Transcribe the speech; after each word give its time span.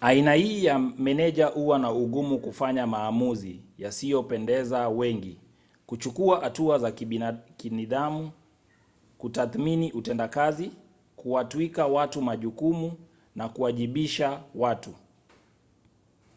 aina 0.00 0.32
hii 0.34 0.64
ya 0.64 0.78
meneja 0.78 1.46
huwa 1.46 1.78
na 1.78 1.92
ugumu 1.92 2.38
kufanya 2.38 2.86
maamuzi 2.86 3.60
yasiyopendeza 3.78 4.88
wengi 4.88 5.40
kuchukua 5.86 6.40
hatua 6.40 6.78
za 6.78 6.92
kinidhamu 7.56 8.30
kutathmini 9.18 9.92
utendakazi 9.92 10.70
kuwatwika 11.16 11.86
watu 11.86 12.22
majukumu 12.22 12.96
na 13.36 13.48
kuwajibisha 13.48 14.42
watu 14.54 14.94